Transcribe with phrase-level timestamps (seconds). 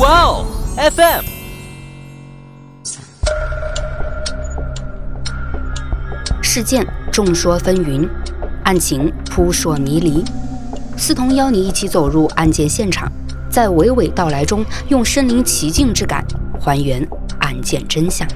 [0.00, 0.46] 哇哦
[0.78, 1.24] ，FM。
[6.42, 8.08] 事件众说纷纭，
[8.64, 10.24] 案情扑朔迷离。
[10.96, 13.12] 思彤邀你一起走入案件现场，
[13.50, 16.24] 在娓娓道来中，用身临其境之感
[16.58, 17.06] 还原
[17.40, 18.26] 案件真相。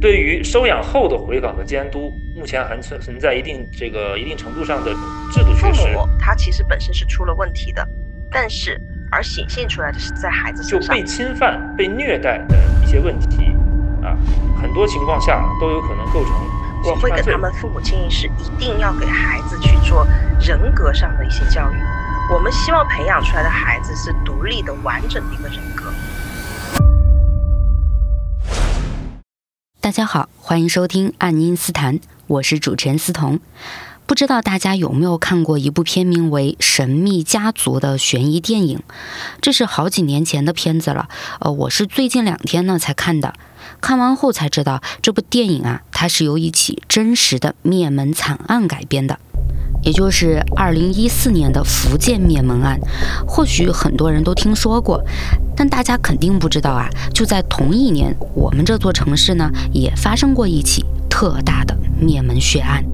[0.00, 4.92] 对于收养后的回岗的监督，目前还存存在一定这个一定程度上的
[5.32, 5.82] 制度缺失。
[5.82, 7.86] 父母他其实本身是出了问题的，
[8.30, 8.80] 但是
[9.14, 10.96] 而显现出来的是在孩子就身上。
[10.96, 13.56] 被侵犯、被虐待的一些问题
[14.02, 14.18] 啊，
[14.60, 16.32] 很多情况下都有可能构成
[16.82, 20.04] 我会刑事犯罪给他们父母建议是，一定要给孩子去做
[20.40, 21.76] 人格上的一些教育。
[22.28, 25.94] 我们希望培养出来的孩子是独立的、完整的一个人格。
[29.80, 31.94] 大家好，欢迎收听《爱因斯坦》，
[32.26, 33.38] 我是主持人思彤。
[34.06, 38.80] 不知道大家有没有看过一部片名为《神秘家族》的悬疑电影？
[39.40, 41.08] 这是好几年前的片子了，
[41.40, 43.32] 呃，我是最近两天呢才看的。
[43.80, 49.18] 看完后才知道，这部电影啊，它是由一起真实的灭门惨案改编的，
[49.82, 52.78] 也就是二零一四年的福建灭门案。
[53.26, 55.02] 或许很多人都听说过，
[55.56, 62.84] 但大家肯定不知道啊，就在同一年，我们这座城市呢，也发生过一起特大的灭门血案。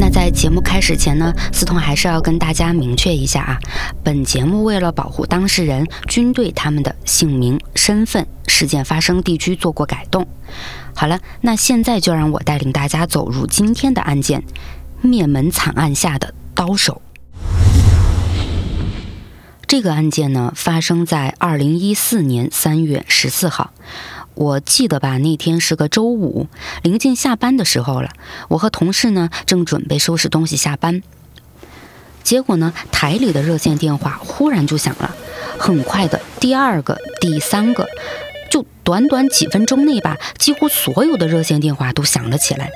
[0.00, 3.58] 那在节目开始前呢，思彤还是要跟大家明确一下啊，
[4.04, 10.24] 本节目为了保护当事人，均对他们的姓名、身份、事件发生地区做过改动。
[10.94, 14.44] 好了，那现在就让我带领大家走入今天的案件——
[15.02, 17.02] 灭门惨案下的刀手。
[19.66, 23.72] 这个案件呢，发生在二零一四年三月十四号。
[24.38, 26.46] 我记得吧，那天是个周五，
[26.84, 28.10] 临近下班的时候了。
[28.46, 31.02] 我和同事呢，正准备收拾东西下班，
[32.22, 35.12] 结果呢，台里的热线电话忽然就响了。
[35.58, 37.88] 很快的，第二个、第三个，
[38.48, 42.70] 就短短几分钟内吧，几乎所有的热线电话都响了起来。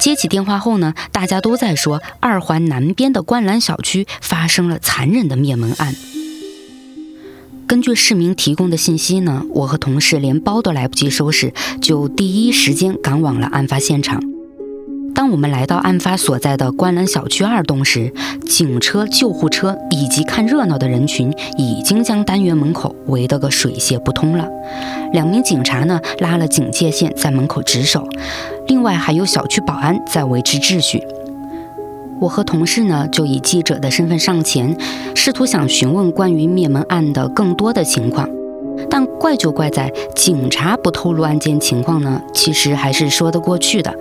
[0.00, 5.94] 接起电话后呢，大家都在说二环南边的观澜小区发生了残忍的灭门案。
[7.66, 14.22] 根据市民提供的信息呢，我和同事连包都来不及收拾，就第一时间赶往了案发现场。
[15.14, 18.12] 当我们来到案发所在的观澜小区二栋时，
[18.46, 24.46] 警车、救护车以及看热闹的人群已经将单元门口围得个水泄不通了。
[25.12, 28.06] 两名警察呢拉了警戒线在门口值守，
[28.66, 31.02] 另外还有小区保安在维持秩序。
[32.24, 34.74] 我和同事呢，就以记者的身份上前，
[35.14, 38.26] 试图想询问关于灭门案的更多的情况。
[38.88, 43.94] 但怪就怪在警察不透露案件情况呢，其实还是说得过去的。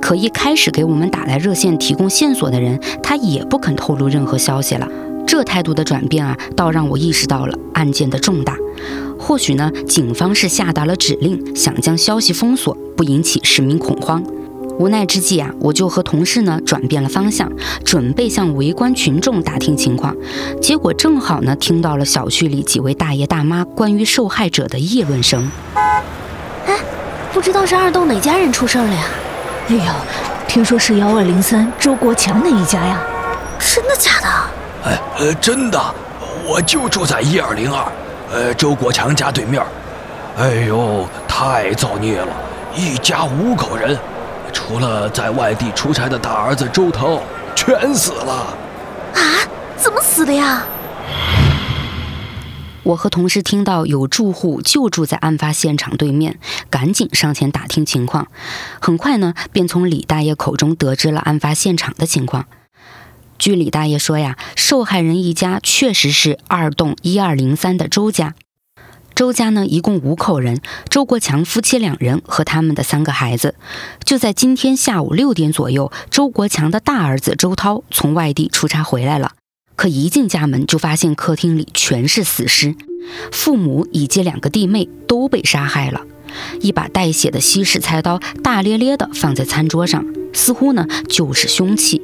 [0.00, 4.88] 可一开始给我们打来热线提供线索的人，他也不肯透露任何消息了。
[5.24, 8.56] 这态度的转变啊，倒让我意识到了案件的重大。
[9.20, 14.20] 或许呢，警方是下达了指令，想将消息封锁，不引起市民恐慌。
[14.78, 17.50] 无奈之际啊，我就和同事呢转变了方向，
[17.84, 20.14] 准备向围观群众打听情况。
[20.62, 25.50] 结果正好呢听到了小区里几位大爷大妈关于受害者的议论声。
[25.74, 26.78] 哎，
[27.32, 29.04] 不知道是二栋哪家人出事了呀？
[29.68, 29.96] 哎呀，
[30.46, 33.00] 听说是幺二零三周国强那一家呀。
[33.58, 34.28] 真的假的？
[34.90, 35.94] 哎，呃，真的，
[36.46, 37.84] 我就住在一二零二，
[38.32, 39.60] 呃，周国强家对面。
[40.36, 42.28] 哎呦，太造孽了，
[42.76, 43.98] 一家五口人。
[44.58, 47.22] 除了在外地出差的大儿子周涛，
[47.54, 48.32] 全死了。
[49.14, 49.22] 啊？
[49.76, 50.66] 怎么死的呀？
[52.82, 58.26] 我和同事听到有住户就住在案发现场对面，赶紧上前打听情况。
[58.80, 62.46] 很快呢，便从李大爷口中得知了案发现场的情况。
[63.38, 68.34] 据李大爷说呀，受害人一家确实是二栋一二零三的周家。
[69.18, 73.56] 周家呢，一共五口人，周国强夫妻两人和他们的三个孩子。
[74.04, 79.32] 就在今天下午六点左右，周国强的大儿子周涛从外地出差回来了，
[79.74, 82.76] 可一进家门就发现客厅里全是死尸，
[83.32, 86.02] 父母以及两个弟妹都被杀害了，
[86.60, 92.02] 一把带血的西式菜刀大咧咧地放在餐桌上，似乎呢就是凶器。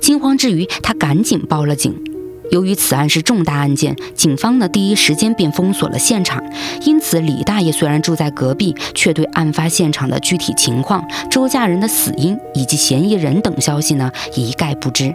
[0.00, 2.11] 惊慌之余，他赶紧报了警。
[2.52, 6.44] 由于此案是重大案件，警方呢第一时间便封锁了现场。
[6.82, 15.14] 因此，李大爷虽然住在隔壁，却对案发现场的具体情况、周家人的死因以及嫌疑人等消息呢一概不知。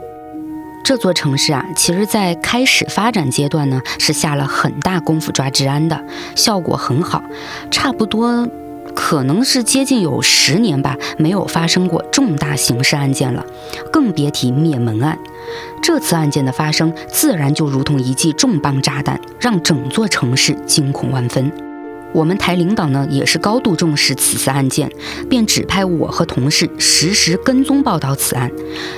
[0.83, 6.03] 这座城市啊，其实在开始发展阶段呢是下了很大功夫抓治安的，
[6.35, 7.21] 效果很好，
[7.69, 8.47] 差不多
[8.99, 13.45] 可能是接近有十年吧，没有发生过重大刑事案件了，
[13.94, 15.19] 更别提灭门案。
[15.83, 21.66] 这次案件的发生，自然就如同一记重磅炸弹，让整座城市惊恐万分。
[22.13, 24.92] 我们台领导呢也是高度重视此次案件，
[25.30, 28.51] 便指派我和同事实时跟踪报道此案。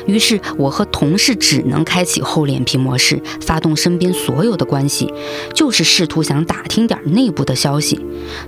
[0.06, 5.12] 于是我和同事只能开启厚脸皮模式，发动身边所有的关系，
[5.54, 8.00] 就是试图想打听点内部的消息。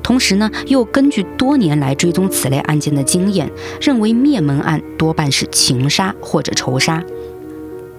[0.02, 7.04] 同时呢，又根据多年来追踪此类案件的经验，认为灭门案多半是情杀或者仇杀。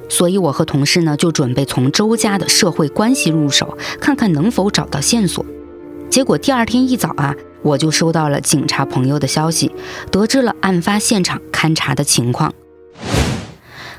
[0.09, 5.45] 所以我和同事呢就准备从周家的社会关系入手，看看能否找到线索。
[6.13, 9.73] 结果第二天一早啊，我就收到了警察朋友的消息，
[10.11, 12.53] 得知了案发现场勘查的情况。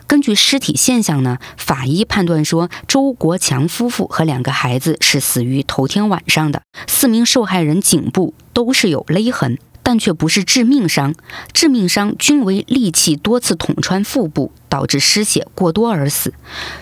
[0.06, 6.62] 根据尸体现象呢，法医判断说，周国强夫妇和两个孩子是死于头天晚上的。
[6.86, 11.15] 四名受害人颈部都是有勒痕，但却不是致命伤，
[11.51, 16.36] 致命伤均为利器多次捅穿腹部，导致失血过多而死。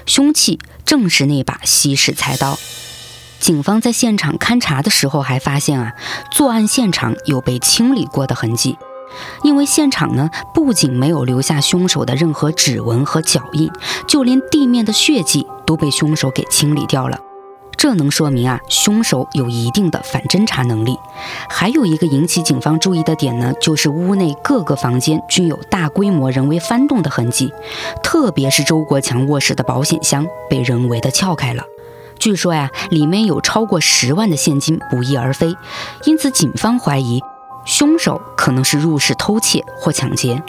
[0.06, 2.60] 凶器正是那把西式菜刀。
[3.42, 5.94] 警方在现场勘查的时候，还发现啊，
[6.30, 8.78] 作案现场有被清理过的痕迹。
[9.44, 13.72] 因为现场呢，不仅没有留下凶手的任何指纹和脚印，
[14.08, 17.20] 就连地面的血迹都被凶手给清理掉了。
[17.76, 20.96] 这能说明啊，凶手有一定的反侦查能力。
[21.50, 27.52] 还有一个引起警方注意的点呢，就是屋内各个房间均有大规模人为翻动的痕迹，
[28.04, 31.64] 特别是周国强卧室的保险箱被人为的撬开了。
[32.22, 35.56] 据说呀，里面有超过十万的现金不翼而飞，
[36.04, 37.20] 因此警方怀疑
[37.66, 40.44] 凶手可能是入室偷窃或抢劫。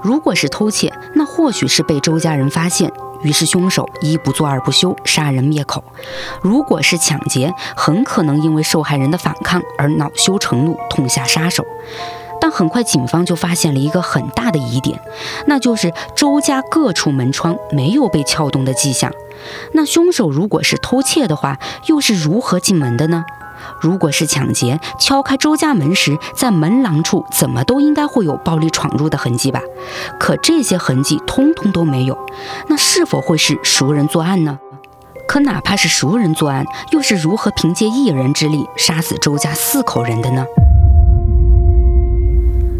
[0.00, 2.90] 如果是偷窃，那或许是被周家人发现，
[3.20, 5.84] 于是凶手一不做二不休，杀人灭口；
[6.40, 11.66] 如果是抢劫，很可能因为受害人的反抗而恼羞成怒，痛下杀手。
[12.40, 14.98] 但很快，警方就发现了一个很大的疑点，
[15.46, 19.12] 那就是周家各处门窗没有被撬动的迹象。
[19.72, 23.24] 那凶手如果是偷窃的话，又是如何进门的呢？
[23.80, 29.60] 如果是抢劫，敲开周家门时，在门廊处怎么都应该会有暴力闯入的痕迹吧？
[30.20, 32.18] 可这些痕迹通通都没有，
[32.68, 34.58] 那是否会是熟人作案呢？
[35.26, 40.44] 可哪怕是熟人作案，又是如何凭借一人之力杀死周家四口人的呢？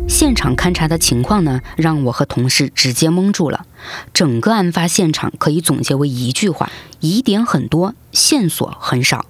[0.06, 3.66] 现场勘查的情况呢，让我和同事直接蒙住了。
[4.12, 6.70] 整个案发现场可以总结为一句话：
[7.00, 9.26] 疑点很多，线索很少。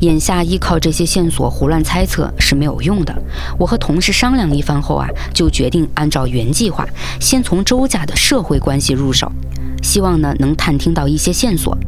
[0.00, 3.14] 眼下依靠这些线索胡乱猜测是没有用的。
[3.58, 6.86] 我和同事商量一番后啊，就决定按照原计划，
[7.20, 9.30] 先从周家的社会关系入手。
[9.84, 11.78] 希望呢能探听到一些线索。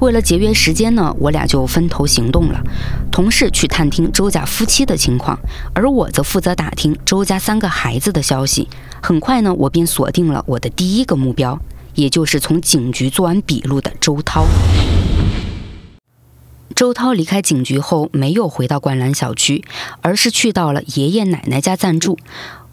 [0.00, 2.62] 为了节约时间呢，我俩就分头行动了。
[3.12, 5.38] 同事去探听周家夫妻的情况，
[5.74, 8.68] 而我则负责打听周家三个孩子的消息。
[9.02, 11.60] 很快呢，我便锁定了我的第一个目标，
[11.94, 14.46] 也就是从警局做完笔录的周涛。
[16.76, 19.64] 周涛离开警局后，没有回到灌篮小区，
[20.00, 22.16] 而是去到了爷爷奶奶家暂住。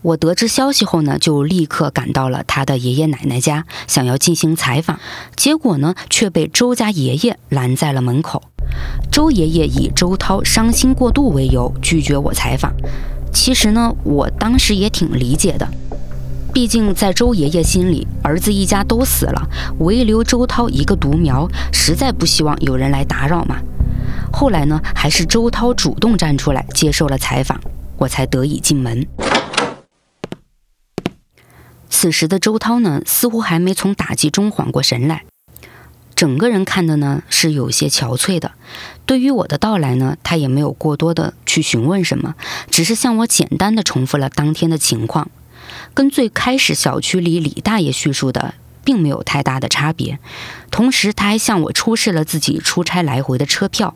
[0.07, 5.01] 我得知消息后呢，就立刻赶到了他的爷爷奶奶家，想要进行采访，
[5.35, 8.41] 结果呢，却被周家爷爷拦在了门口。
[9.11, 12.73] 周爷爷以周涛伤心过度为由拒绝我采访。
[13.33, 15.67] 其实呢，我当时也挺理解的，
[16.53, 19.49] 毕竟在周爷爷心里，儿子一家都死了，
[19.79, 23.57] 唯留周涛一个独苗，实在不希望有人来打扰嘛。
[24.31, 27.59] 后来呢，还是周涛主动站出来接受了采访，
[27.97, 29.05] 我才得以进门。
[31.89, 35.23] 此时的周涛呢，似乎还没从打击中缓过神来，
[36.15, 38.51] 整个人看的呢是有些憔悴的。
[39.05, 42.35] 对于我的到来呢，他也没有过多的去询问什么，
[42.69, 45.29] 只是向我简单的重复了当天的情况，
[45.93, 48.53] 跟最开始小区里李大爷叙述的
[48.83, 50.19] 并没有太大的差别。
[50.69, 53.95] 同时，他还向我出示了自己出差来回的车票，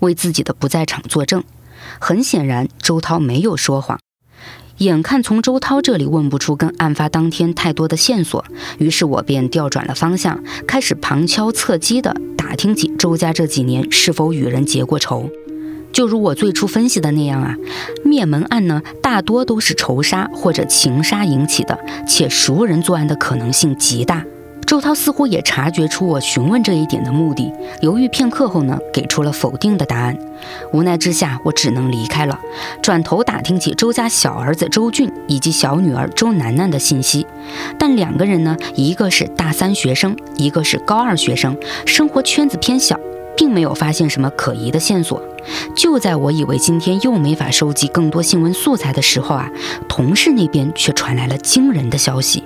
[0.00, 1.44] 为自己的不在场作证。
[2.00, 3.98] 很显然，周涛没有说谎。
[4.78, 8.44] 眼看从周涛这里问不出跟案发当天太多的线索，
[8.78, 15.28] 于是我便调转了方向，开始旁敲侧击地打听起周家这几年是否与人结过仇。
[15.90, 17.56] 就如我最初分析的那样啊，
[18.04, 24.24] 灭门案呢，大多都是仇杀或者情杀引起的，且熟人作案的可能性极大。
[24.68, 30.14] 周涛似乎也察觉出我询问这一点的目的，犹豫片刻后呢，给出了否定的答案。
[30.74, 32.38] 无奈之下，我只能离开了，
[32.82, 37.26] 转头打听起周家小儿子周俊以及小女儿周楠楠的信息。
[37.78, 41.56] 但两个人呢，一个是大三学生，一个是高二学生，
[41.86, 43.00] 生活圈子偏小，
[43.38, 45.22] 并没有发现什么可疑的线索。
[45.74, 49.48] 就在我以为今天又没法收集更多新闻素材的时候啊，
[49.88, 52.44] 同事那边却传来了惊人的消息。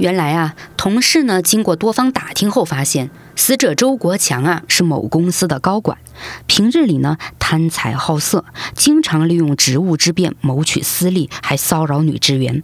[0.00, 5.98] 原来啊，同事呢经过多方打听后发现，死者周国强啊是某公司的高管，
[6.46, 12.62] 平日里呢贪财好色，经常利用职务之便谋取私利，还骚扰女职员，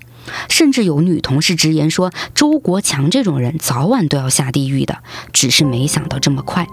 [0.49, 5.01] 甚至有女同事直言说，周国强这种人早晚都要下地狱的，
[5.35, 6.67] 只是没想到这么快。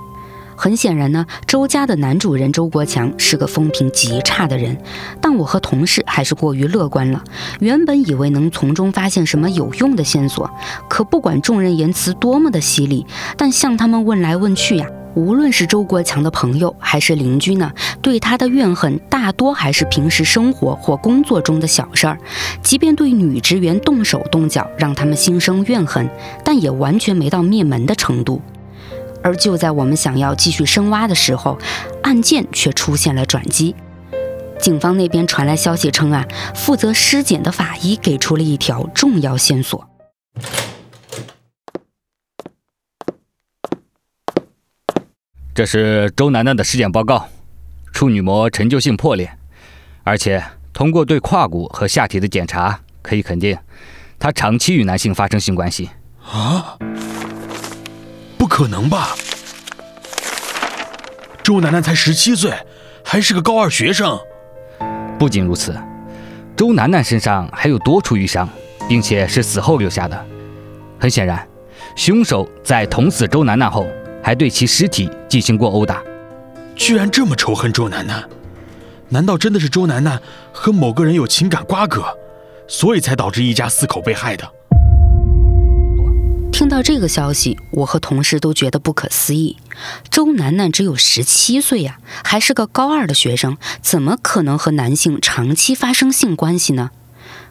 [0.55, 4.77] 很显然呢，周家的男主人周国强是个风评极差的人，
[5.21, 7.23] 但我和同事还是过于乐观了。
[7.59, 10.49] 原本以为能从中发现什么有用的线索，
[10.87, 13.05] 可不管众人言辞多么的犀利，
[13.37, 22.17] 但向他们问来问去呀，无论是周国强的朋友还是邻居呢，对他的怨恨大多还是平时生活或工作中的小事儿。
[22.61, 26.09] 即便对女职员动手动脚，让他们心生怨恨，
[26.43, 28.41] 但也完全没到灭门的程度。
[29.23, 31.57] 而就在我们想要继续深挖的时候，
[32.03, 33.75] 案件却出现了转机。
[34.59, 39.89] 警方那边传来消息称啊，负责尸检的法医给出了一条重要线索。
[45.53, 47.27] 这是周楠楠的尸检报告，
[47.91, 49.37] 处女膜陈旧性破裂，
[50.03, 53.57] 而且通过对胯骨和下体的检查，可以肯定，
[54.17, 55.89] 她长期与男性发生性关系。
[56.25, 56.77] 啊！
[58.53, 59.15] 不可能吧！
[61.41, 62.53] 周楠楠才十七岁，
[63.03, 64.15] 还是个高二学生。
[65.17, 65.75] 不仅如此，
[66.55, 68.47] 周楠楠身上还有多处淤伤，
[68.87, 70.25] 并且是死后留下的。
[70.99, 71.47] 很显然，
[71.95, 73.87] 凶手在捅死周楠楠后，
[74.21, 76.03] 还对其尸体进行过殴打。
[76.75, 78.23] 居然这么仇恨周楠楠？
[79.09, 82.05] 难道真的是周楠楠和某个人有情感瓜葛，
[82.67, 84.47] 所以才导致一家四口被害的？
[86.53, 89.57] 听到这个消息，我和同事都觉得不可思议。
[90.11, 96.91] 周楠楠只有十七岁呀，还是个高二的学生，怎么可能和男性长期发生性关系呢？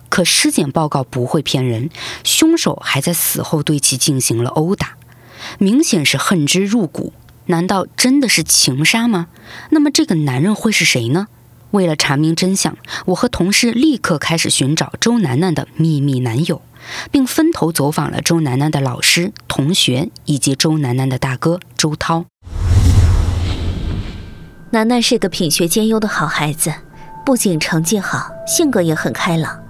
[0.09, 1.91] 可尸检报告不会骗人，
[2.23, 4.95] 凶手还在死后对其进行了殴打，
[5.59, 7.13] 明显是恨之入骨。
[7.47, 9.27] 难道真的是情杀吗？
[9.71, 11.27] 那么这个男人会是谁呢？
[11.73, 16.63] 为了查明真相，我和同事立刻开始寻找周楠楠的秘密男友。
[17.11, 22.25] 并分头走访了周楠楠的老师、同学以及周楠楠的大哥周涛。
[24.71, 26.73] 楠楠是个品学兼优的好孩子，
[27.27, 29.61] 不仅成绩好，性格也很开朗，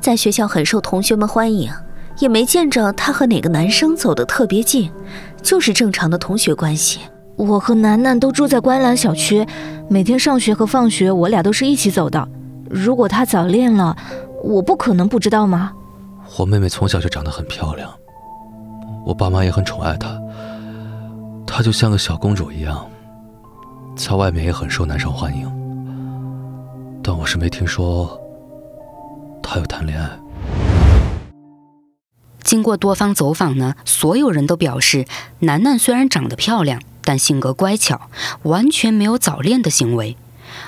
[0.00, 1.70] 在学校很受同学们欢迎，
[2.18, 4.90] 也没见着他和哪个男生走得特别近，
[5.42, 7.00] 就是正常的同学关系。
[7.36, 9.46] 我和楠楠都住在观澜小区，
[9.90, 12.26] 每天上学和放学我俩都是一起走的。
[12.70, 13.94] 如果他早恋了，
[14.42, 15.74] 我不可能不知道吗？
[16.38, 17.90] 我妹妹从小就长得很漂亮，
[19.06, 20.20] 我爸妈也很宠爱她，
[21.46, 22.86] 她就像个小公主一样，
[23.96, 25.50] 在外面也很受男生欢迎。
[27.02, 28.20] 但我是没听说
[29.42, 30.10] 她有谈恋爱。
[32.42, 35.06] 经过多方走访呢，所有人都表示，
[35.40, 38.10] 楠楠虽然长得漂亮，但性格乖巧，
[38.42, 40.16] 完全没有早恋的行为。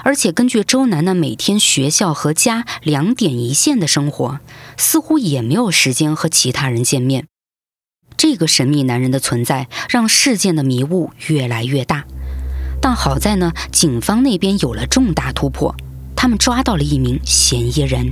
[0.04, 4.40] 而且根据周楠楠每天学校和家两点一线的生活，
[4.76, 7.26] 似乎也没有时间和其他人见面。
[8.16, 12.04] 这个神秘男人的存在让事件的迷雾越来越大。
[12.80, 15.74] 但好在呢，警方那边有了重大突破，
[16.16, 18.10] 他们抓到了一名嫌疑人。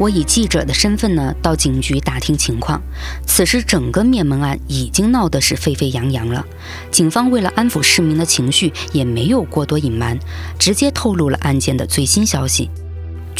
[0.00, 2.80] 我以记者的身份呢，到警局打听情况。
[3.26, 6.42] 此时，整个灭门案已经闹得是沸沸扬扬了。
[6.90, 10.18] 警方为了安抚市民的情绪，也没有过多隐瞒，
[10.58, 12.70] 直接透露了案件的最新消息。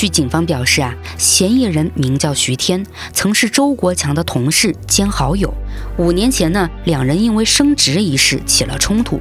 [0.00, 5.52] 据警方表示啊，嫌疑人名叫徐天，曾是周国强的同事兼好友。
[5.98, 9.20] 五年前呢，两人因为升职一事起了冲突。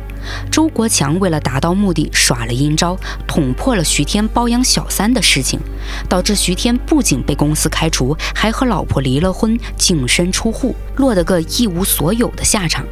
[0.49, 5.59] 周国强为了达到目的，耍了阴招，捅破了徐天包养小三的事情，
[6.07, 12.85] 导致徐天不仅被公司开除，还和老婆离了婚，净身出户，落得个一无所有的下场。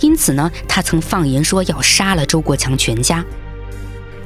[0.00, 3.24] 因此呢，他曾放言说要杀了周国强全家。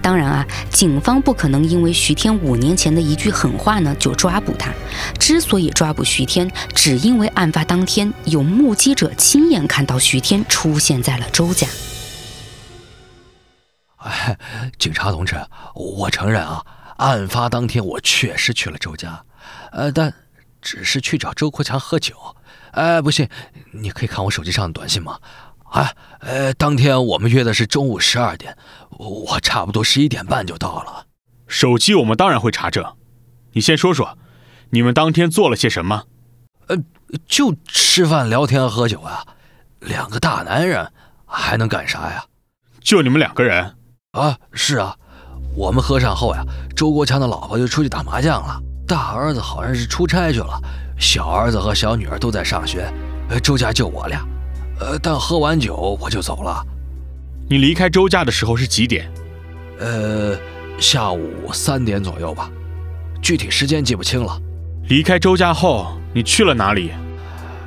[0.04, 4.70] 当然啊，警方不可能因为徐天五年前的一句狠话呢就抓捕他。
[5.18, 11.66] 之所以抓捕徐天，只因为案发当天有目击者亲眼看到徐天出现在了周家。
[13.96, 14.38] 哎，
[14.78, 15.42] 警察同志，
[15.74, 16.62] 我承认啊，
[16.98, 19.24] 案发当天我确实去了周家，
[19.72, 20.12] 呃，但
[20.60, 22.14] 只是去找周国强喝酒。
[22.72, 23.26] 哎，不信，
[23.72, 25.18] 你可以看我手机上的短信吗？
[25.74, 28.56] 哎，呃，当天我们约的是中午十二点，
[28.90, 31.06] 我差不多十一点半就到了。
[31.48, 32.84] 手机我们当然会查证，
[33.52, 34.16] 你先说说，
[34.70, 36.04] 你们当天做了些什么？
[36.68, 36.76] 呃，
[37.26, 39.26] 就吃饭、聊天、喝酒啊，
[39.80, 40.92] 两个大男人
[41.26, 42.24] 还能干啥呀？
[42.80, 43.74] 就你们两个人？
[44.12, 44.96] 啊，是啊，
[45.56, 46.44] 我们喝上后呀，
[46.76, 50.56] 周国强的老婆就出去打麻将了，大儿子好像是出差去了，
[51.00, 52.88] 小儿子和小女儿都在上学，
[53.42, 54.24] 周家就我俩。
[54.80, 56.64] 呃，但喝完酒我就走了。
[57.48, 59.10] 你离开周家的时候是几点？
[59.78, 60.36] 呃，
[60.78, 62.50] 下午三点左右吧，
[63.20, 64.40] 具体时间记不清了。
[64.88, 66.90] 离开周家后，你去了哪里？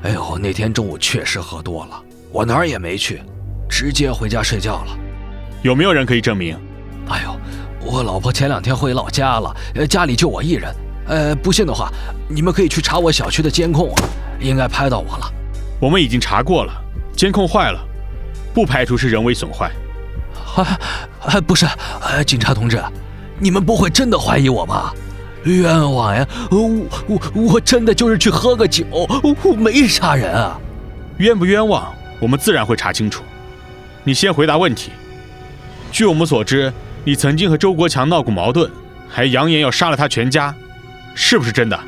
[0.04, 3.22] 哎呦，那天中午确实喝多了，我哪儿也没去，
[3.70, 4.98] 直接回家睡觉了。
[5.64, 6.56] 有没有人可以证明？
[7.10, 7.40] 哎呦，
[7.86, 10.74] 我老婆前两天回老家了，呃，家里就我一人。
[11.08, 11.90] 呃，不信的话，
[12.30, 14.04] 你们可以去查我小区的监控啊，
[14.40, 15.34] 应该拍到我了。
[15.80, 16.74] 我们已经查过了，
[17.18, 17.84] 监控坏了。
[18.54, 19.70] 不排除是人为损坏，
[20.56, 20.80] 啊，
[21.22, 22.82] 啊，不是，啊，警察同志，
[23.38, 24.92] 你们不会真的怀疑我吧？
[25.44, 26.28] 冤枉呀！
[26.50, 26.68] 我
[27.08, 28.84] 我我真的就是去喝个酒，
[29.44, 30.60] 我没杀人啊！
[31.18, 33.24] 冤不冤枉，我们自然会查清楚。
[34.04, 34.92] 你先回答问题。
[35.92, 38.72] 据我们所知，你曾经和周国强闹过矛盾，
[39.08, 40.52] 还扬言要杀了他全家，
[41.14, 41.80] 是不是真的？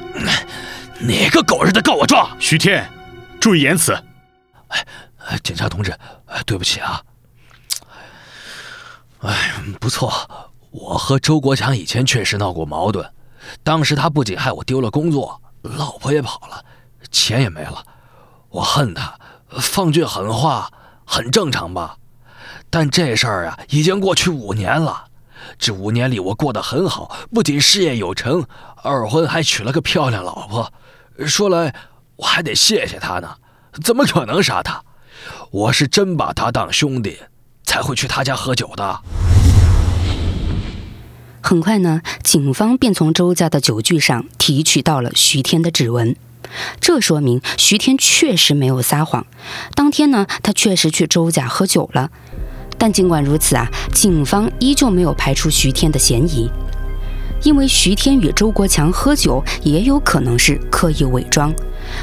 [1.02, 2.30] 哪个狗日的告我状？
[2.38, 2.88] 徐天，
[3.40, 3.94] 注意言辞。
[4.68, 4.86] 哎。
[5.44, 5.96] 警察同志，
[6.46, 7.02] 对不起啊！
[9.22, 10.12] 哎，不错，
[10.72, 13.10] 我和周国强以前确实闹过矛盾。
[13.64, 16.64] 当时他不仅害我丢了工作，老婆也跑了，
[17.12, 17.84] 钱也没了。
[18.50, 19.20] 我恨他，
[19.60, 20.72] 放句狠话，
[21.06, 21.98] 很正常吧？
[22.70, 25.06] 但这事儿啊，已经过去五年了。
[25.58, 28.46] 这五年里，我过得很好，不仅事业有成，
[28.84, 30.72] 二婚还娶了个漂亮老婆。
[31.26, 31.74] 说来，
[32.16, 33.36] 我还得谢谢他呢，
[33.84, 34.84] 怎么可能杀他？
[35.52, 37.18] 我是真把他当兄弟，
[37.64, 39.00] 才会去他家喝酒的。
[41.42, 46.16] 很快呢，警方便从周家的酒具上提取到了徐天的指纹，
[46.80, 49.26] 这说明徐天确实没有撒谎。
[49.74, 52.12] 当天呢，他确实去周家喝酒了。
[52.78, 56.48] 但尽管如此啊，警方依旧没有排除徐天的嫌疑，
[57.44, 61.54] 因为徐天与周国强喝酒也有可能是刻意伪装。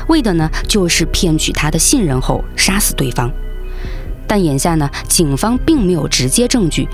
[0.09, 3.31] 为的呢，就是骗取他的信任后杀死对方。
[4.27, 6.89] 但眼下呢，警方并没有直接证据，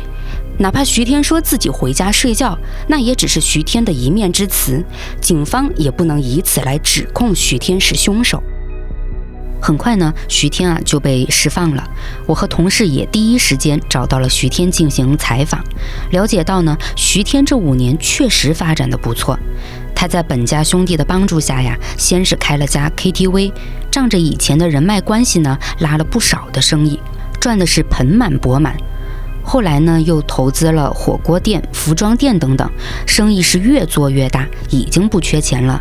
[0.58, 4.84] 哪怕徐天说自己回家睡觉，那也只是徐天的一面之词，
[5.20, 8.42] 警方也不能以此来指控徐天是凶手。
[9.62, 11.88] 很快呢，徐天啊就被释放了。
[12.26, 15.62] 我和同事也第一时间找到了徐天进行采访，
[16.10, 19.38] 了解到呢，徐天这五年确实发展的不错。
[19.94, 23.52] 他在本家兄弟的帮助下呀，先是开了家 KTV，
[23.88, 26.98] 仗着以前的人脉关系呢，拉了不少的生意，
[27.40, 28.76] 赚的是盆满钵满。
[29.44, 32.70] 后来呢，又投资了火锅店、服装店等等，
[33.06, 35.80] 生意是越做越大，已经不缺钱了。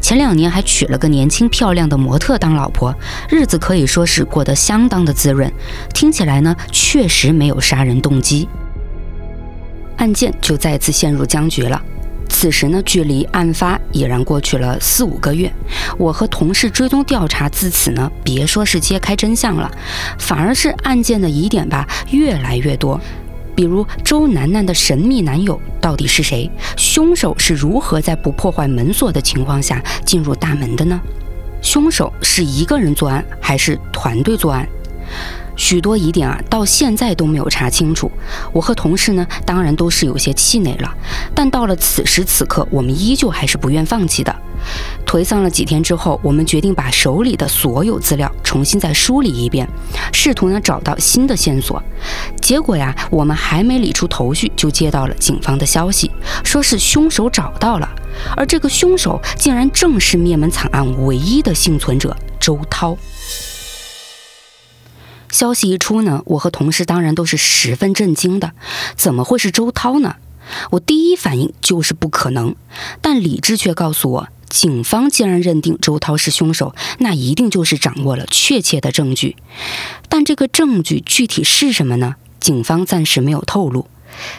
[0.00, 2.94] 前两年还娶了个年轻漂亮的模特当老婆，
[3.28, 5.50] 日子可以说是过得相当的滋润。
[5.94, 8.48] 听起来呢，确实没有杀人动机，
[9.96, 11.80] 案件就再次陷入僵局了。
[12.38, 15.50] 此时呢，距离案发已然过去了四五个月。
[15.96, 19.70] 我和同事追踪调查，自此呢，别说是揭开真相了，
[20.18, 23.00] 反而是案件的疑点吧越来越多。
[23.54, 26.50] 比如周楠楠的神秘男友到底是谁？
[26.76, 31.00] 凶手是如何在不破坏门锁的情况下进入大门的呢？
[31.62, 34.68] 凶手是一个人作案还是团队作案？
[35.56, 38.10] 许多疑点啊，到现在都没有查清楚。
[38.52, 40.94] 我和同事呢，当然都是有些气馁了。
[41.34, 44.34] 但到了此时此刻，我们依旧还是不愿放弃的。
[45.06, 49.68] 颓丧了几天之后，我们决定把手里的所有资料重新再梳理一遍，
[50.12, 51.82] 试图呢找到新的线索。
[52.40, 56.10] 结果呀，我们还没理出头绪，就接到了警方的消息，
[56.44, 57.88] 说是凶手找到了，
[58.36, 62.96] 而这个凶手竟然正是灭门惨案唯一的幸存者周涛。
[65.36, 68.52] 消息一出呢，我和同事当然都是十分震惊的。
[68.96, 70.16] 怎么会是周涛呢？
[70.70, 72.56] 我第一反应就是不可能，
[73.02, 79.36] 但理智却告诉我，警方既然认定周涛是凶手，那一定就是掌握了确切的证据。
[80.08, 82.14] 但这个证据具体是什么呢？
[82.40, 83.88] 警方暂时没有透露。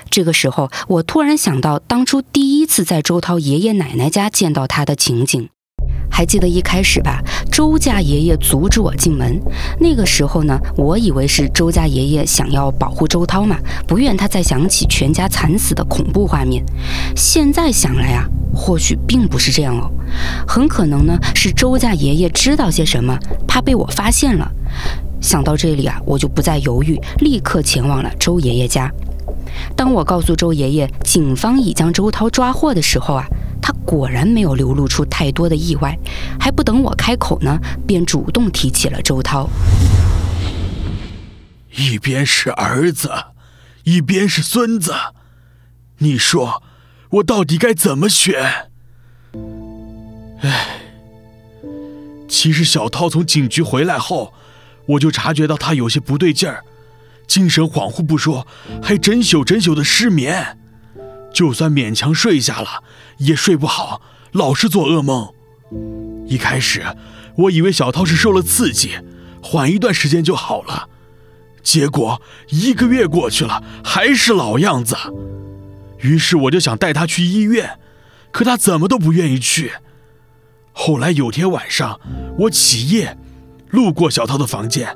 [0.09, 5.49] 这个时候，我突然想到当初第一次在周涛爷爷奶奶家见到他的情景。
[6.09, 9.39] 还记得一开始吧，周家爷爷阻止我进门。
[9.79, 16.63] 那个时候呢，我以为是周家爷爷想要保护周涛嘛，不愿他再想起全家惨死的恐怖画面。
[17.15, 19.91] 现在想来啊，或许并不是这样哦，
[20.47, 23.17] 很可能呢是周家爷爷知道些什么，
[23.47, 24.51] 怕被我发现了。
[25.21, 28.91] 想到这里啊，我就不再犹豫，立刻前往了周爷爷家。
[29.75, 33.25] 当我告诉周爷爷警方已将周涛抓获的时候啊。
[33.87, 35.97] 果然没有流露出太多的意外，
[36.37, 39.49] 还不等我开口呢，便主动提起了周涛。
[41.77, 43.09] 一边是儿子，
[43.85, 44.93] 一边是孙子，
[45.99, 46.61] 你说
[47.11, 48.69] 我到底该怎么选？
[50.41, 50.81] 唉，
[52.27, 54.33] 其实小涛从警局回来后，
[54.85, 56.65] 我就察觉到他有些不对劲儿，
[57.25, 58.45] 精神恍惚不说，
[58.83, 60.57] 还整宿整宿的失眠，
[61.33, 62.83] 就算勉强睡下了，
[63.17, 64.01] 也睡不好，
[64.31, 65.33] 老是做噩梦。
[66.25, 66.83] 一开始
[67.35, 68.91] 我以为小涛是受了刺激，
[69.41, 70.89] 缓一段时间就好了。
[71.61, 74.95] 结果一个月过去了，还是老样子。
[75.99, 77.79] 于是我就想带他去医院，
[78.31, 79.73] 可他怎么都不愿意去。
[80.71, 81.99] 后来有天晚上，
[82.39, 83.17] 我起夜，
[83.69, 84.95] 路过小涛的房间，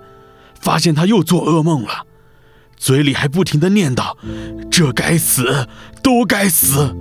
[0.60, 2.06] 发现他又做噩梦了，
[2.78, 4.16] 嘴里还不停的念叨
[4.72, 5.68] ：“这该死，
[6.04, 6.96] 都该死。”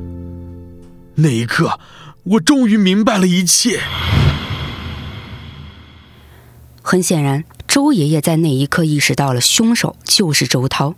[1.16, 1.78] 那一刻，
[2.24, 3.80] 我终于明白了一切。
[6.82, 7.44] 很显然。
[7.68, 10.96] 周爷爷在那一刻意识到了凶手就是周涛，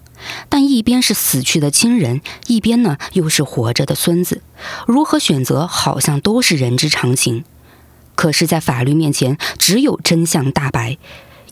[0.49, 4.41] 但一边是死去的亲人，一边呢又是活着的孙子，
[4.87, 7.45] 如何选择好像都是人之常情。
[8.15, 10.97] 可是，在法律面前，只有真相大白。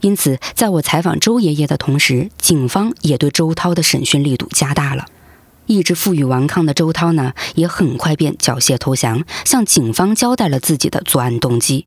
[0.00, 5.04] 因此，在我采访周爷爷的同时，警方也对周涛的审讯力度加大了。
[5.70, 11.87] 意志负隅顽抗的周涛呢，也很快便缴械投降，向警方交代了自己的作案动机。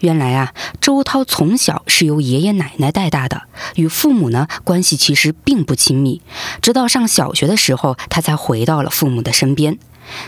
[0.00, 3.42] 原来啊，周涛从小是由爷爷奶奶带大的，
[3.74, 6.22] 与父母呢关系其实并不亲密。
[6.62, 9.76] 直到上小学的时候，他才回到了父母的身边。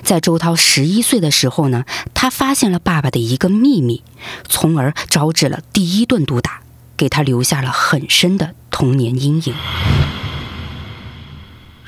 [0.03, 1.85] 在周涛十一岁的时候呢，
[2.15, 4.03] 他发现了爸爸的一个秘密，
[4.49, 6.63] 从而招致了第一顿毒打，
[6.97, 9.55] 给他留下了很深的童年阴影。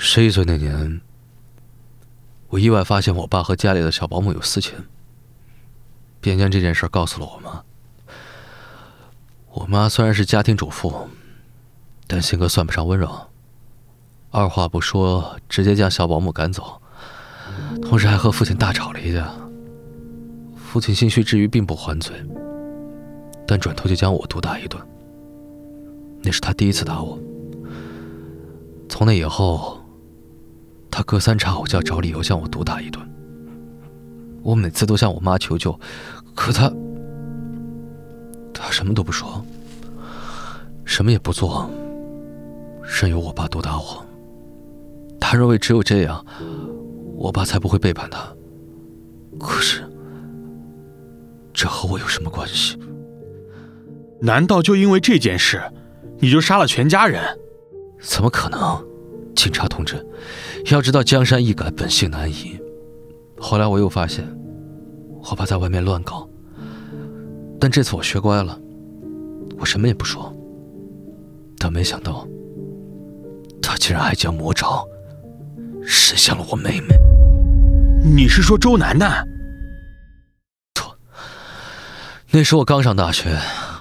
[0.02, 1.02] 十一岁那年，
[2.48, 4.74] 我意外发现我爸和家里的小保姆有私情，
[6.22, 7.62] 便将这件事告诉了我妈。
[9.50, 11.06] 我妈虽然是家庭主妇，
[12.06, 13.14] 但性格算不上温柔。
[14.30, 16.80] 二话不说，直接将小保姆赶走，
[17.82, 19.30] 同时还和父亲大吵了一架。
[20.56, 22.16] 父亲心虚之余并不还嘴，
[23.46, 24.82] 但转头就将我毒打一顿。
[26.22, 27.18] 那是他第一次打我。
[28.88, 29.79] 从那以后，
[30.90, 33.04] 他隔三差五就要找理由将我毒打一顿。
[34.42, 35.78] 我每次都向我妈求救，
[36.34, 36.72] 可他……
[38.52, 39.44] 他什么都不说，
[40.84, 41.70] 什么也不做，
[42.82, 44.04] 任由我爸毒打我。
[45.20, 46.24] 他认为只有这样，
[47.14, 48.20] 我爸才不会背叛他。
[49.38, 49.84] 可是，
[51.52, 52.78] 这和我有什么关系？
[54.20, 55.62] 难道就因为这件事，
[56.18, 57.22] 你就杀了全家人？
[58.00, 58.84] 怎么可能？
[59.36, 60.04] 警察同志，
[60.66, 62.58] 要知道江山易改，本性难移。
[63.38, 64.26] 后来我又发现，
[65.22, 66.28] 我爸在外面乱搞。
[67.58, 68.58] 但这次我学乖了，
[69.58, 70.34] 我什么也不说。
[71.58, 72.26] 但没想到，
[73.60, 74.84] 他竟然还将魔爪
[75.82, 76.96] 伸向了我妹妹。
[78.02, 79.24] 你是说周楠楠？
[80.74, 80.96] 错。
[82.30, 83.36] 那时我刚上大学，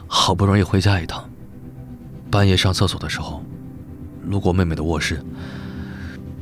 [0.08, 1.30] 好不容易回家一趟，
[2.30, 3.42] 半夜上厕所的时候，
[4.26, 5.24] 路过妹妹的卧室，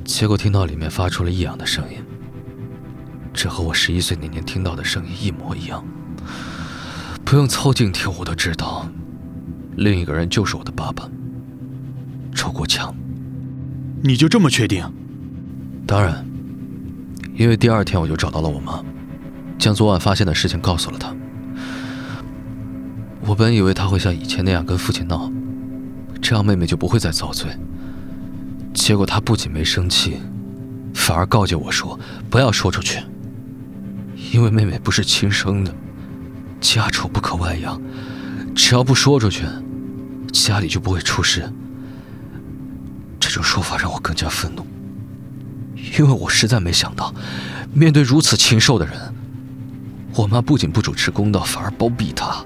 [0.08, 1.98] 结果听到里面发出了异样的声音。
[3.34, 5.86] 这和我十一岁那年听到的声音一模一样。
[7.26, 8.90] 不用凑近听，我都知道，
[9.76, 11.08] 另一个人就是我的爸爸，
[12.34, 12.96] 周国强。
[14.02, 14.90] 你就这么确定？
[15.86, 16.26] 当然，
[17.36, 18.82] 因为第二天我就找到了我妈，
[19.60, 21.14] 将昨晚发现的事情告诉了她。
[23.26, 25.30] 我本以为她会像以前那样跟父亲闹，
[26.22, 27.52] 这样妹妹就不会再遭罪。
[28.78, 30.22] 结果她不仅没生气，
[30.94, 33.02] 反而告诫我说：“不要说出去，
[34.32, 35.74] 因为妹妹不是亲生的。”
[36.62, 37.82] 家丑不可外扬，
[38.56, 39.46] 只要不说出去，
[40.32, 41.52] 家里就不会出事。
[43.20, 44.66] 这种说法让我更加愤怒，
[46.00, 47.14] 因为我实在没想到，
[47.74, 48.96] 面对如此禽兽的人，
[50.14, 52.44] 我妈不仅不主持公道，反而包庇他。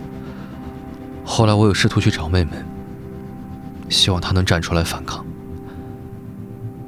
[1.25, 2.51] 后来我有试图去找妹妹，
[3.89, 5.25] 希望她能站出来反抗，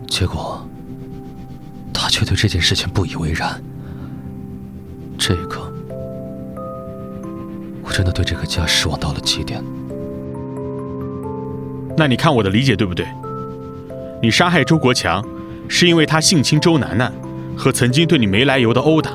[0.07, 0.67] 结果
[1.93, 3.61] 他却对这件事情不以为然。
[5.17, 5.71] 这一刻。
[7.83, 9.63] 我真的对这个家失望到了极点。
[11.95, 13.05] 那你看我的理解对不对？
[14.21, 15.23] 你杀害周国强，
[15.67, 17.11] 是因为他性侵周楠楠
[17.57, 19.11] 和曾经对你没来由的殴打；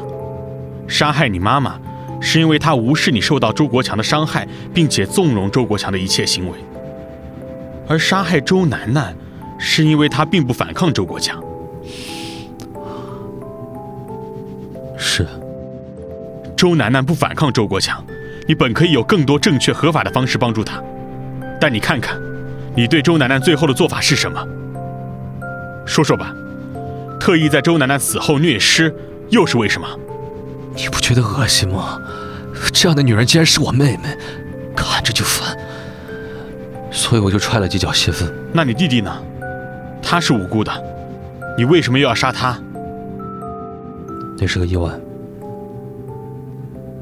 [0.87, 1.81] 杀害你妈妈，
[2.21, 6.57] 是因为他无视你受到周国强的伤害，并且纵容周国强的一切行为；
[7.89, 9.17] 而杀害周楠楠，
[9.59, 11.43] 是因为他并不反抗周国强。
[14.97, 15.27] 是。
[16.57, 18.05] 周楠楠不反抗周国强。
[18.47, 20.83] 你本可以有更多正确合法的方式帮助他，
[21.61, 22.19] 但你看看，
[22.75, 24.43] 你对周楠楠最后的做法是什么？
[25.85, 26.35] 说说吧，
[27.21, 28.95] 特意在周楠楠死后虐尸，
[29.29, 29.87] 又是为什么？
[30.75, 32.01] 你不觉得恶心吗？
[32.73, 34.17] 这样的女人竟然是我妹妹，
[34.75, 35.55] 看着就烦。
[36.91, 38.33] 所以我就踹了几脚泄愤。
[38.51, 39.23] 那你弟弟呢？
[40.11, 40.73] 他是无辜的，
[41.59, 42.59] 你为什么又要杀他？
[44.39, 44.91] 那是个意外。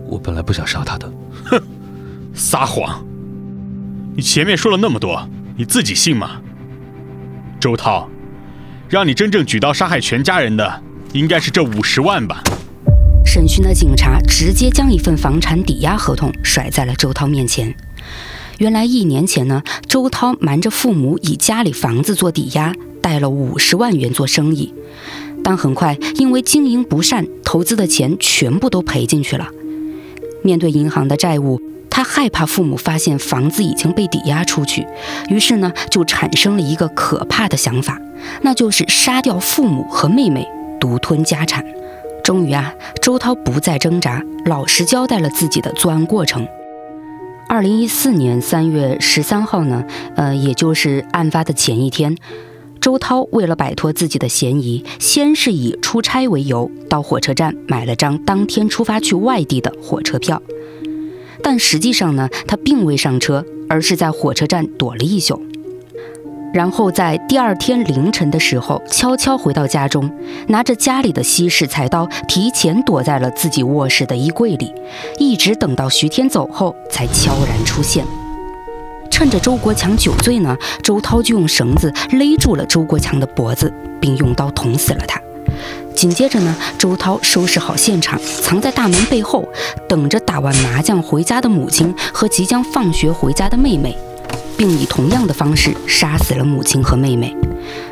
[0.09, 1.09] 我本来不想杀他的。
[1.45, 1.63] 哼，
[2.35, 3.07] 撒谎！
[4.17, 5.25] 你前面说了那么多，
[5.57, 6.41] 你自己信吗？
[7.61, 8.09] 周涛，
[8.89, 12.43] 让你真正举刀杀害全家人的，应该是这五十万吧？
[13.25, 17.73] 审讯的警察直接将一份房产抵押合同甩在了周涛面前。
[18.59, 22.75] 原来一年前呢，周涛瞒着父母以家里房子做抵押，
[23.07, 24.75] 贷了五十万元做生意，
[25.45, 29.49] 但很快因为经营不善，投资的钱全部都赔进去了。
[30.43, 34.85] 面对银行的债务，他害怕父母发现房子已经被抵押出去，
[35.29, 37.97] 于是呢，就产生了一个可怕的想法，
[38.43, 40.45] 那就是杀掉父母和妹妹，
[40.81, 41.65] 独吞家产。
[42.25, 46.45] 终于啊，周涛不再挣扎，老实交代了自己的作案过程。
[47.49, 49.85] 二零一四年三月十三号呢，
[50.17, 52.17] 呃，也就是案发的前一天，
[52.87, 60.41] 周涛为了摆脱自己的嫌疑，先是以出差为由到火车站买了张当天出发去外地的火车票，
[61.43, 65.43] 但实际上呢，他并未上车，而是在火车站躲了一宿。
[66.55, 70.09] 然后在第二天凌晨的时候，悄悄回到家中，
[70.47, 74.73] 拿着家里的西式菜刀，提前躲在了自己卧室的衣柜里，
[75.19, 78.07] 一直等到徐天走后，才悄然出现。
[79.17, 85.19] 趁着周国强酒醉呢，周涛就用绳子勒住了周国强的脖子，并用刀捅死了他。
[85.95, 89.49] 紧接着呢，周涛收拾好现场，藏在大门背后，
[89.89, 93.97] 等着打完麻将回家的母亲和即将放学回家的妹妹。
[94.59, 97.35] 并以同样的方式杀死了母亲和妹妹。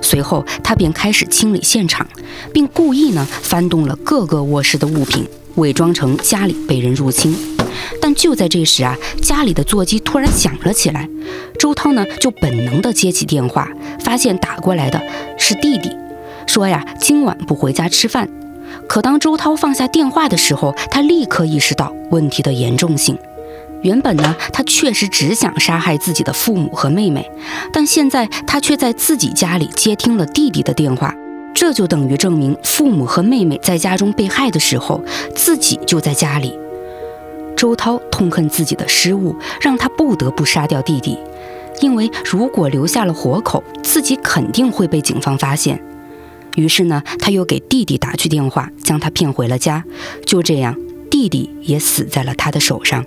[0.02, 2.06] 随后，他便开始清理现场，
[2.52, 7.34] 并故意呢翻动了各个卧室的物品，伪装成家里被人入侵。
[8.14, 11.08] 就在这时啊，家里的座机突然响了起来。
[11.58, 13.68] 周涛呢就本能的接起电话，
[14.00, 15.00] 发现打过来的
[15.38, 15.90] 是弟弟，
[16.46, 18.28] 说呀今晚不回家吃饭。
[18.88, 23.16] 可当周涛放下电话的时候，他立刻意识到问题的严重性。
[23.82, 27.30] 原本呢，他确实只想杀害自己的父母和妹妹，
[27.72, 31.14] 但现在他却在自己家里接听了弟弟的电话，
[31.54, 35.02] 这就等于证明父母和妹妹在家中被害的时候，
[35.34, 36.58] 自己就在家里。
[37.56, 41.18] 周涛痛恨自己的失误，让他不得不杀掉弟弟，
[41.80, 45.80] 因为如果留下了活口，自己肯定会被警方发现。
[46.56, 49.84] 于是呢，他又给弟弟打去电话，将他骗回了家。
[50.24, 50.76] 就这样，
[51.10, 53.04] 弟弟也死在了他的手上。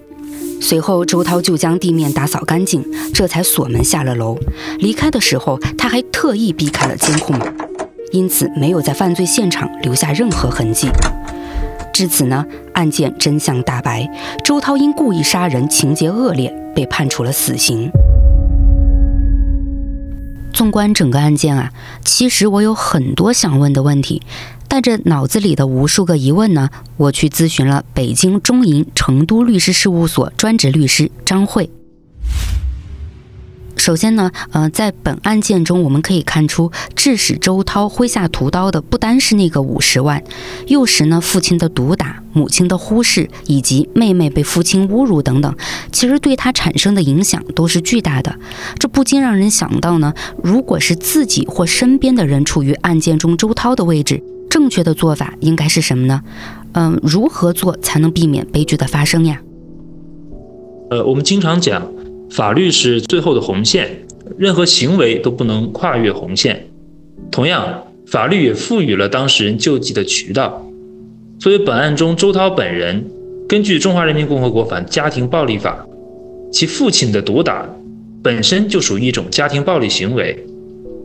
[0.60, 2.84] 随后，周涛就将地面打扫干净，
[3.14, 4.38] 这才锁门下了楼。
[4.80, 7.40] 离开的时候，他还特意避开了监控，
[8.12, 10.90] 因此没有在犯罪现场留下任何痕迹。
[11.98, 14.08] 至此呢，案件真相大白，
[14.44, 17.90] 周涛因故意杀人，情节恶劣，被判处了死刑。
[20.54, 21.74] 纵观整个案件啊，
[22.06, 24.22] 其实我有很多想问的问题。
[24.68, 31.72] 带着脑子里的无数个疑问呢，我去咨询了北京中银成都律师事务所专职律师张慧。
[33.78, 40.22] 首先呢，呃，在本案件中，我们可以看出，致使周涛挥下屠刀的不单是那个五十万，
[40.68, 45.56] 幼时呢父亲的毒打、母亲的忽视，以及妹妹被父亲侮辱等等，
[45.92, 48.36] 其实对他产生的影响都是巨大的。
[48.78, 50.14] 这不禁让人想到呢，
[50.44, 54.22] 如果是自己或身边的人处于案件中周涛的位置。
[54.50, 56.22] 正确的做法应该是什么呢？
[56.72, 59.42] 嗯，如何做才能避免悲剧的发生呀？
[60.90, 61.86] 呃，我们经常讲，
[62.30, 63.90] 法律是最后的红线，
[64.38, 66.68] 任何行为都不能跨越红线。
[67.32, 70.66] 同样，法律也赋予了当事人救济的渠道。
[71.40, 73.04] 作为本案中周涛本人，
[73.48, 75.86] 根据《中华人民共和国反家庭暴力法》，
[76.52, 77.68] 其父亲的毒打
[78.24, 80.38] 本身就属于一种家庭暴力行为。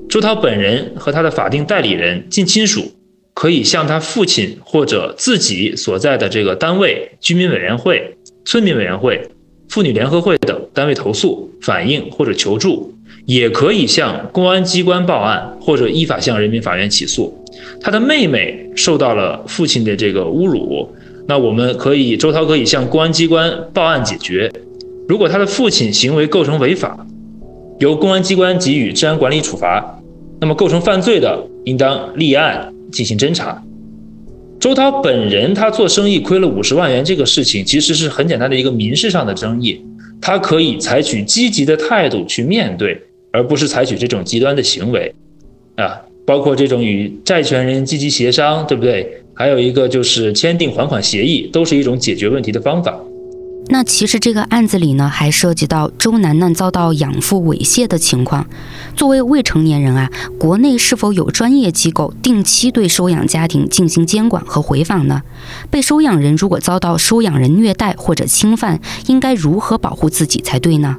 [0.09, 2.93] 周涛本人和他的法定代理人、近亲属。
[3.35, 9.27] 可以向他父亲或者自己所在的这个单位、居民委员会、村民委员会、
[9.71, 12.95] 妇女联合会等单位投诉、反映或者求助，
[13.27, 17.33] 也可以向公安机关报案或者依法向人民法院起诉。
[17.81, 20.89] 他的妹妹受到了父亲的这个侮辱，
[21.27, 24.51] 那我们可以周涛可以向公安机关报案解决。
[25.09, 27.07] 如果他的父亲行为构成违法，
[27.79, 30.01] 由公安机关给予治安管理处罚，
[30.41, 32.69] 那么构成犯罪的，应当立案。
[32.93, 33.65] 进行侦查，
[34.61, 39.81] 周涛本人他做生意亏了五十万元，这个事情其实是很简单的一个民事上的争议，
[40.23, 42.97] 他可以采取积极的态度去面对，
[43.33, 45.13] 而不是采取这种极端的行为，
[45.75, 49.19] 啊，包括这种与债权人积极协商，对不对？
[49.35, 52.99] 还有一个就是签订还款协议，都是一种解决问题的方法。
[53.73, 58.47] 那其实这个案子里呢，还涉及到周楠楠遭到养父猥亵的情况。
[58.95, 65.23] 作为未成年人啊，国内是否有专业机构定期对收养家庭进行监管和回访呢？
[65.71, 70.99] 被收养人如果遭到收养人虐待或者侵犯，应该如何保护自己才对呢？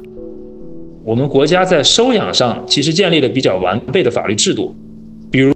[1.04, 4.74] 我们国家在收养上其实建立了比较完备的法律制度，
[5.30, 5.52] 比如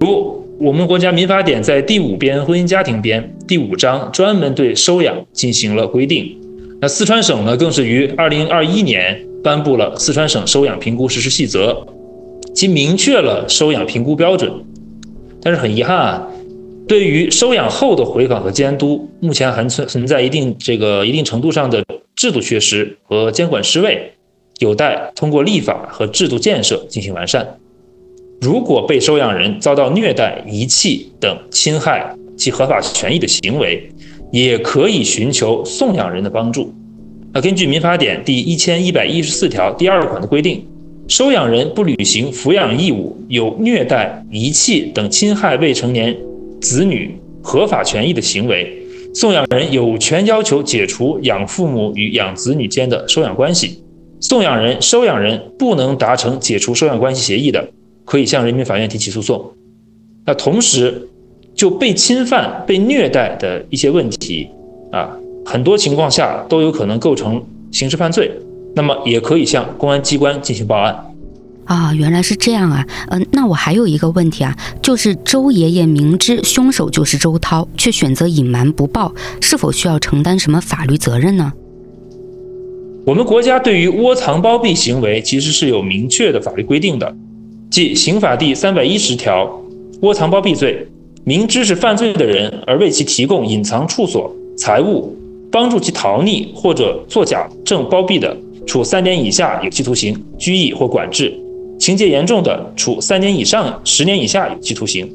[0.57, 6.37] 我们国家民法典在第五编婚姻家庭编第五章专门对收养进行了规定。
[6.81, 11.73] 那四川省呢，更是于二零二一年颁布了《四川省收养评估实施细则》，
[12.55, 14.49] 其明确了收养评估标准。
[15.41, 16.27] 但是很遗憾啊，
[16.87, 21.83] 对于收养后的回访和监督，目前还存存在一定这个一定程度上的
[22.15, 24.13] 制度缺失和监管失位，
[24.59, 27.57] 有待通过立法和制度建设进行完善。
[28.39, 33.89] 如果被收养人遭到虐待、遗弃等侵害其合法权益的行为，
[34.31, 36.73] 也可以寻求送养人的帮助。
[37.33, 40.65] 那根据民法典第一千一百一十四条第二款的规定，
[41.07, 46.15] 收养人不履行抚养义务，有虐待、遗弃等侵害未成年
[46.61, 48.81] 子女合法权益的行为，
[49.13, 53.83] 送养人有权要求解除养父母与养子女间的收养关系。
[54.21, 57.69] 送养人、收养人不能达成解除收养关系协议的，
[58.05, 59.53] 可以向人民法院提起诉讼。
[60.25, 61.08] 那同时，
[61.59, 64.47] 就被侵犯、被虐待的一些问题，
[64.93, 65.11] 啊，
[65.45, 68.31] 很多情况下都有可能构成刑事犯罪，
[68.73, 70.97] 那么也可以向公安机关进行报案。
[71.65, 81.51] 啊，原来是这样啊，嗯，那我还有一个问题啊，就是周爷爷明知凶手就是周涛，却选择隐瞒不报，是否需要承担什么法律责任呢？
[83.05, 87.13] 我们国家对于窝藏包庇行为其实是有明确的法律规定的，
[87.69, 89.61] 即刑法第三百一十条
[90.03, 90.87] 窝藏包庇罪。
[91.29, 95.15] 明知是犯罪的人而为其提供隐藏处所、财物，
[95.51, 101.31] 帮助其逃匿或者作假证包庇的，处三年以下有期徒刑、拘役或管制；
[101.77, 105.07] 情节严重的，处三年以上十年以下有期徒刑。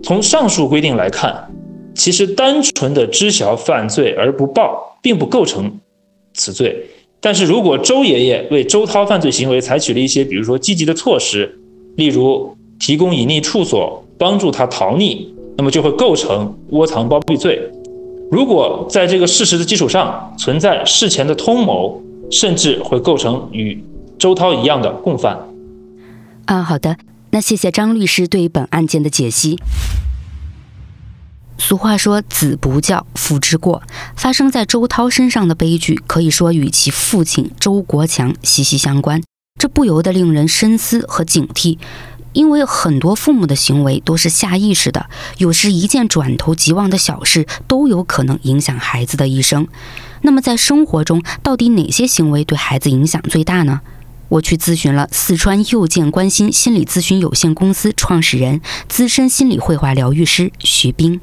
[0.00, 1.50] 从上述规定来看，
[1.92, 5.68] 其实单纯的知晓犯罪而不报，并不构成
[6.34, 6.86] 此罪。
[7.18, 11.58] 但是如果周爷爷为周涛犯罪行为采取了一些，比如说积极的措施，
[11.96, 15.26] 例如提供隐匿处所，帮助他逃匿。
[15.58, 17.60] 那么就会构成窝藏包庇罪。
[18.30, 23.82] 如果在这个事实的基础上存在事前的通谋，甚至会构成与
[24.18, 25.36] 周涛一样的共犯。
[26.44, 26.96] 啊，好的，
[27.30, 29.58] 那谢谢张律师对本案件的解析。
[31.58, 33.82] 俗话说“子不教，父之过”，
[34.14, 39.20] 发生在周涛身上的悲剧，可以说与其父亲周国强息息相关，
[39.58, 41.78] 这不由得令人深思和警惕。
[42.38, 45.06] 因为很多父母的行为都是下意识的，
[45.38, 49.66] 有时一件转头即忘的小事都有可能影响孩子的一生。
[50.22, 53.80] 那么在生活中，到底哪些行为对孩子影响最大呢？
[54.28, 61.20] 我去咨询了四川右健关心心理咨询有限公司创始人、资深心理绘画疗愈师徐斌。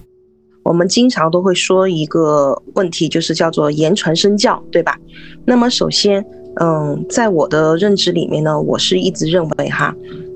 [0.64, 4.98] 我们经常都会说一个问题，就是叫做言传身教，对吧？
[5.46, 6.26] 那么首先，
[6.60, 9.96] 嗯，在我的认知里面呢，我是一直认为哈。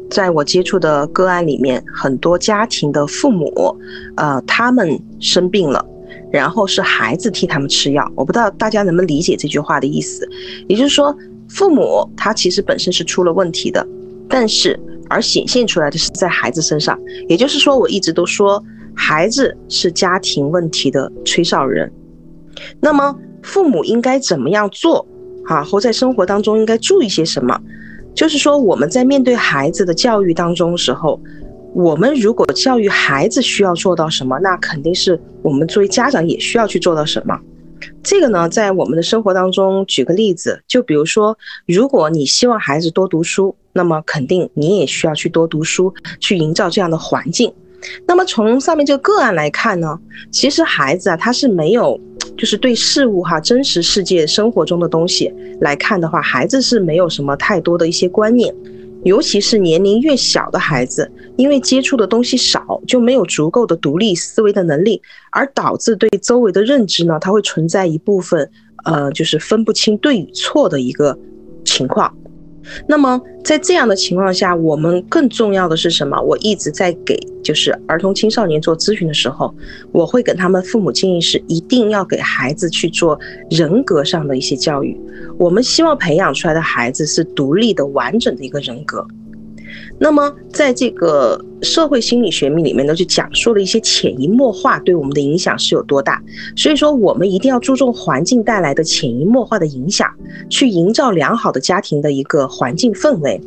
[0.09, 3.75] 在我接触的个案里面，很多家庭的父母，
[4.15, 5.85] 呃，他们生病了，
[6.31, 8.11] 然后是孩子替他们吃药。
[8.15, 10.27] 我不知道大家能不能理解这句话的意思，
[10.67, 11.15] 也就是说，
[11.47, 13.85] 父母他其实本身是出了问题的，
[14.27, 16.99] 但是而显现出来的是在孩子身上。
[17.27, 18.63] 也就是说，我一直都说，
[18.95, 21.91] 孩子是家庭问题的吹哨人。
[22.81, 25.07] 那么，父母应该怎么样做
[25.45, 25.63] 啊？
[25.63, 27.59] 或在生活当中应该注意些什么？
[28.15, 31.19] 就是说，我们在面对孩子的教育当中时候，
[31.73, 37.39] 我们如果教育孩子需要做到什么，那肯定是我们作为家长也需要去做到什么。
[38.03, 47.53] 这个呢，在我们的生活当中，举个例子，就比如说，如果你希望孩子多读书，那么肯定你也需要去多读书，去营造这样的环境。
[48.05, 49.99] 那么从上面这个个案来看呢，
[50.31, 51.99] 其实孩子啊，他是没有。
[52.37, 58.53] 就是对事物哈，真实世界生活中的东西来看的话，孩子是没有什么太多的一些观念，
[59.03, 65.01] 尤其是年龄越小的孩子，因为接触的东西少，就没有足够的独立思维的能力，
[65.31, 68.49] 而导致对周围的认知呢，它会存在一部分，
[68.85, 71.17] 呃，就是分不清对与错的一个
[71.65, 72.15] 情况。
[72.87, 76.19] 那么在这样的情况下，我们更重要的是什么？
[76.21, 79.53] 我一直在给就是儿童青少年做咨询的时候，
[79.91, 84.99] 我会跟他们父母建议是，一定要给孩子去做人格上的一些教育。
[85.37, 89.05] 我们希望培养出来的孩子是独立的、完整的一个人格。
[90.01, 96.23] 那么，在这个社会心理学里面呢，就讲述了一些潜移默化对我们的影响是有多大。
[96.55, 100.09] 所以说，我们一定要注重环境带来的潜移默化的影响，
[100.49, 103.41] 去营造良好的家庭的一个环境氛围。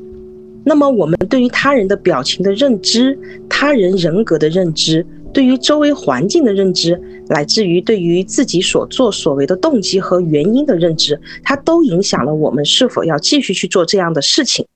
[0.63, 14.67] 那么，我们对于他人的表情的认知、他人人格的认知、对于周围环境的认知，乃至于对于自己所作所为的动机和原因的认知，它都影响了我们是否要继续去做这样的事情。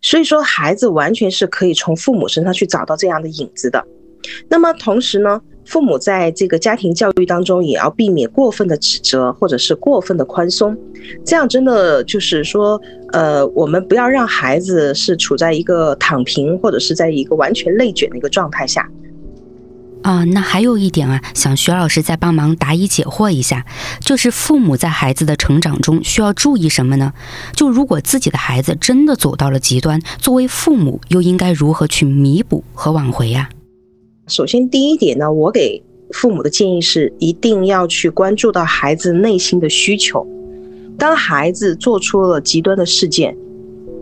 [0.00, 3.84] 所以说，孩子完全是可以从父母身上去找到这样的影子的。
[4.48, 10.76] 那么同时呢，父母在这个家庭教育当中也要避免过分的指责或者是过分的宽松，
[11.24, 12.80] 这样真的就是说，
[13.12, 18.88] 呃，我们不要让孩子是处在一个躺平或者是在一个完全内卷的一个状态下。
[20.02, 23.66] 啊，那还有一点啊，想徐老师再帮忙答疑解惑一下，
[24.00, 27.12] 就是父母在孩子的成长中需要注意什么呢？
[27.52, 33.50] 就如果自己的孩子真的走到了极端，作为父母又应该如何去弥补和挽回呀？
[34.28, 35.82] 首先，第一点呢，我给
[36.12, 40.26] 父母的建议是，一定要去关注到孩子内心的需求。
[40.96, 43.36] 当孩子做出了极端的事件，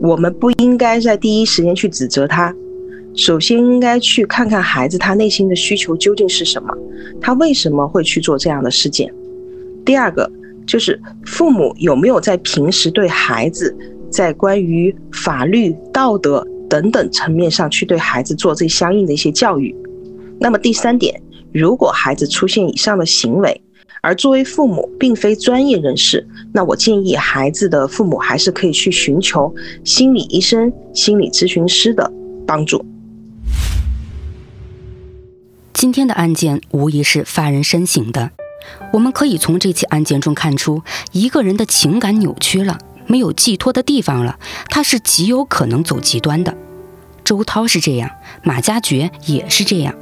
[0.01, 2.55] 我们不应该在第一时间去指责他。
[3.17, 6.73] 首先应该去看看孩子他内心的需求究竟是什么，
[7.21, 9.13] 他为什么会去做这样的事件。
[9.87, 10.31] 第二个
[10.67, 13.75] 就是父母有没有在平时对孩子
[14.11, 19.75] 在关于法律、道德等等层面上去对孩子做这相应的一些教育。
[20.39, 21.19] 那么第三点，
[21.55, 23.63] 如果孩子出现以上的行为，
[24.03, 29.55] 而作为父母并非专业人士，那我建议孩子的父母还是可以去寻求
[29.85, 32.13] 心理医生、心理咨询师的
[32.47, 32.85] 帮助。
[35.77, 38.31] 今天的案件无疑是发人深省的。
[38.95, 44.39] 我们可以从这起案件中看出，一个人的情感扭曲了，没有寄托的地方了，
[44.71, 46.57] 他是极有可能走极端的。
[47.23, 48.11] 周涛是这样，
[48.43, 49.95] 马加爵也是这样。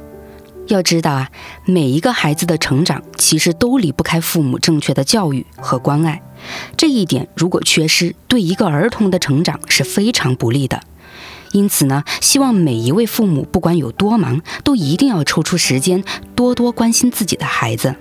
[0.67, 1.29] 要知道啊，
[1.65, 6.21] 每一个孩子的成长其实都离不开父母正确的教育和关爱。
[6.77, 10.81] 这一点如果缺失，对一个儿童的成长是非常不利的。
[11.55, 16.03] 因此呢，希望每一位父母不管有多忙，都一定要抽出时间
[16.35, 17.95] 多多关心自己的孩子。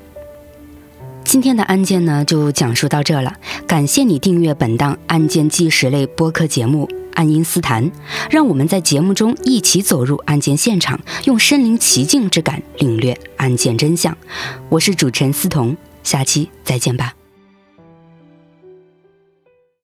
[1.23, 3.35] 今天的案件呢，就讲述到这了。
[3.69, 7.85] 感谢你订阅本档案件纪实类播客节目《爱因斯坦》，
[8.29, 14.19] 让我们在节目中一起走入案件现场，用身临其境之感领略案件真相。
[14.69, 17.15] 我是主持人思彤，下期再见吧。